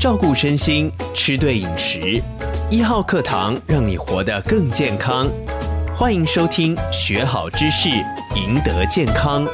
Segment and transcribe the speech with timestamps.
[0.00, 2.22] 照顾身心，吃对饮食。
[2.70, 5.28] 一号课堂让你活得更健康。
[5.94, 7.90] 欢迎收听，学好知识，
[8.34, 9.46] 赢得健康。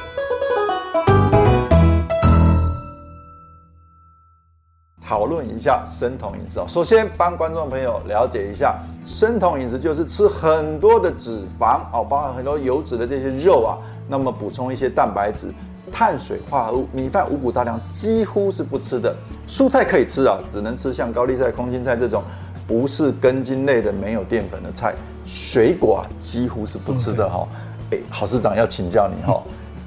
[5.04, 6.66] 讨论一下生酮饮食哦。
[6.68, 13.74] 首先帮观众朋友了解一下，生酮饮食就是吃很多的脂肪哦，包含很多油脂的这些肉啊，
[14.06, 15.52] 那么补充一些蛋白质。
[15.98, 19.16] 碳水化合物、米饭、五谷杂粮几乎是不吃的，
[19.48, 22.22] 蔬菜可以吃啊，只能吃像高丽菜、空心菜这种
[22.66, 24.94] 不是根茎类的、没有淀粉的菜。
[25.24, 27.48] 水果啊，几乎是不吃的哈。
[27.92, 29.40] 哎，郝市长要请教你哈，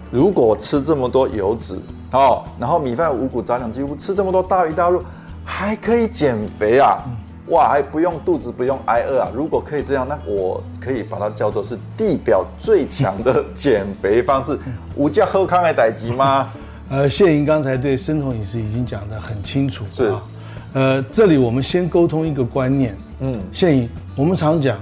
[0.10, 1.80] 如果吃这么多油脂
[2.12, 5.04] 哦，然后米饭、五谷杂粮几乎吃这么多大鱼大肉，
[5.46, 7.04] 还可以减肥啊？
[7.50, 9.28] 哇，还不用肚子不用挨饿啊！
[9.34, 14.58] 如果可以这样，那我可以把它叫做是地表最强的减肥方式，
[14.96, 16.50] 无价喝康来代级吗？
[16.90, 19.84] 呃，谢莹刚才对生酮饮食已经讲得很清楚。
[19.92, 20.22] 是、啊，
[20.74, 22.96] 呃，这里我们先沟通一个观念。
[23.20, 24.78] 嗯，谢莹，我们常讲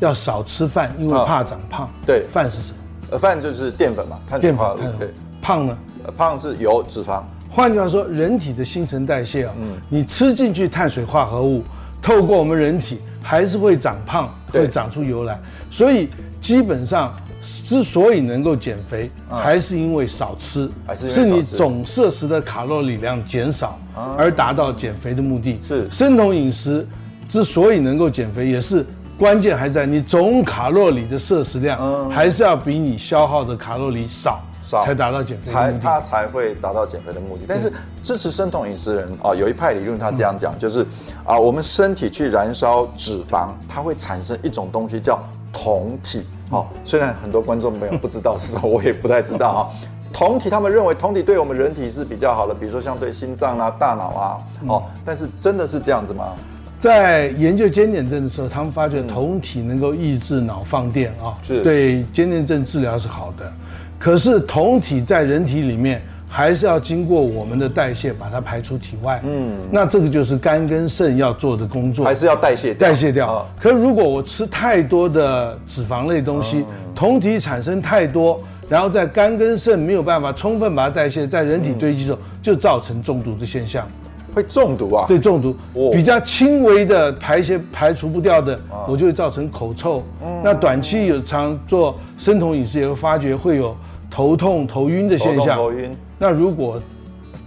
[0.00, 1.86] 要少吃饭，因为怕长胖。
[1.86, 2.78] 啊、对，饭是什么？
[3.10, 4.92] 呃，饭就是淀粉嘛，碳水化合物。
[4.98, 5.10] 对，
[5.42, 5.78] 胖呢？
[6.04, 7.22] 呃，胖是油脂肪。
[7.50, 11.62] 换句话说，人体的新陈代谢啊，嗯，你吃进去碳水化合物。
[12.00, 15.38] 透过我们人体还是会长胖，会长出油来，
[15.70, 16.08] 所以
[16.40, 23.78] 基本上之所以能够减肥，还是因为少吃，是你总摄食的卡路里量减少
[24.16, 25.58] 而达到减肥的目的。
[25.60, 25.88] 是。
[25.90, 26.86] 生酮饮食
[27.28, 28.84] 之所以能够减肥，也是
[29.18, 34.40] 关键还在你总卡路里的摄食量，还是要比你消耗的卡路里少。
[34.84, 37.44] 才达到减肥，才他才会达到减肥的目的。
[37.46, 37.72] 但是
[38.02, 40.84] 支持生酮饮食的人啊，有一派理论他这样讲，就是
[41.24, 46.26] 啊，我们身体去燃烧脂肪，它会产生一种东西叫酮体。
[46.50, 49.60] 哦，虽然很多观众朋友不知道是什么，我也不太知道啊。
[50.14, 54.38] 酮体，他们认为酮体对我们人体是比较好的，比如说像对心脏啊、大脑啊。
[54.66, 56.32] 哦，但是真的是这样子吗？
[56.78, 63.52] 在研究坚点症的时候，他们发觉酮体能够抑制脑放电啊，是对坚点症治疗是好的。
[63.98, 73.46] 可是酮体在人体里面还是要经过我们的代谢把它排出体外，嗯，那这个就是肝跟肾要做的工作，还是要代谢代谢掉。
[73.60, 76.64] 可是如果我吃太多的脂肪类东西，
[76.94, 83.88] 酮体产生太多，然后在肝跟肾没有办法充分把它代谢，在人体堆积的时候，就造成中毒的现象。
[84.36, 85.06] 会中毒啊？
[85.08, 85.56] 对，中毒。
[85.90, 90.02] 比较轻微的排泄排除不掉的，我就会造成口臭。
[90.44, 93.74] 那短期有常做生酮饮食，也会发觉会有
[94.10, 95.56] 头痛、头晕的现象。
[95.56, 95.90] 头晕。
[96.18, 96.78] 那如果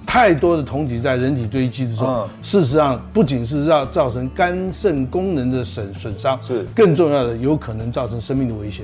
[0.04, 8.84] 太多的酮体在人体堆积的时候，事实上不仅是要造成肝肾功能的损损伤，是更重要的，有可能造成生命的危险。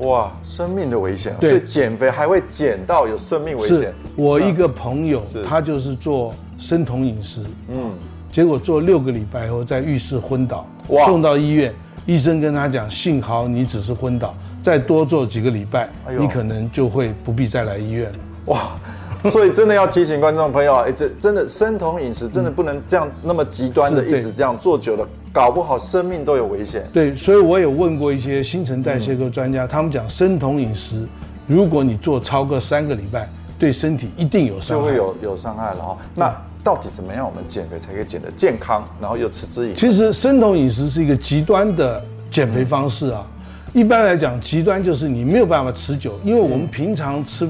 [0.00, 1.34] 哇，生命的危险！
[1.40, 3.94] 对，所以减肥还会减到有生命危险。
[4.16, 6.34] 我一个朋友，他就是做。
[6.58, 7.92] 生酮饮食，嗯，
[8.30, 11.06] 结果做六个礼拜后在浴室昏倒，哇。
[11.06, 11.72] 送到医院，
[12.04, 18.18] 医生跟他讲，幸好你只是昏倒，再多做几个礼拜，哎、你可能就会不必再来医院了。
[18.46, 18.70] 哇，
[19.30, 26.84] 所以真的要提醒观众朋友啊，哎，这真的生酮饮食真的不能这样那么极端的一直这样做久了，搞不好生命都有危险。
[26.92, 31.06] 对，所以我有问过一些新陈代谢科专家，嗯、他们讲生酮饮食，
[31.46, 35.96] 如果你做超过三个礼拜，对身体一定有伤害，就会有有伤害了哦。
[36.14, 39.76] 那到底怎么样我们减肥才可以减得健康，然后又持之以恒？
[39.76, 43.26] 其实生酮饮食是一个极端的减肥方式啊。
[43.74, 47.48] 一般来讲，极端就是你没有办法持久，因为我们平常吃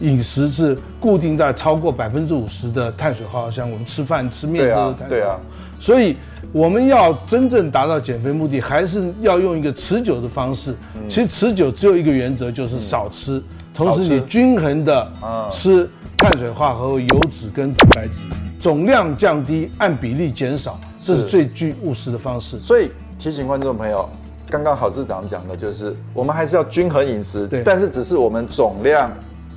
[0.00, 5.08] 饮食是固定在超过百分之五十的碳水化合物，像我们吃饭吃面这个碳水。
[5.08, 5.38] 对啊。
[5.80, 6.16] 所以
[6.52, 10.74] 我们要真正达到减肥目的，还是要用一个持久的方式。
[11.08, 13.40] 其实持久只有一个原则，就是少吃，
[13.78, 15.12] 同时你均衡的
[15.50, 15.88] 吃。
[16.20, 18.26] 碳水化合物、油脂跟蛋白质
[18.58, 22.58] 总量降低，按比例减少，这是最具务实的方式。
[22.58, 24.10] 所以提醒观众朋友，
[24.50, 29.08] 刚刚郝市长讲的就是，我们还是要均衡饮食，对，但是只是我们总量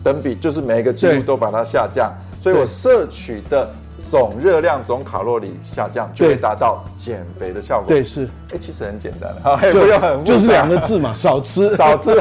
[0.03, 3.67] 等比，就是每一个季度都把它下降，所以我摄取的。
[4.09, 7.87] 总热量、总卡路里下降，就会达到减肥的效果。
[7.87, 8.27] 对，是。
[8.53, 12.11] 哎，其实很简单， 哈，不用很就是两个字嘛，少吃， 少吃。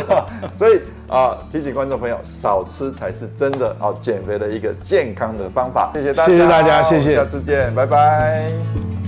[0.54, 5.90] 所以啊，提醒观众朋友，少吃才是真的哦减肥的一个健康的方法。
[5.94, 8.99] 谢谢大家，谢谢大家，谢谢，下次见，拜拜。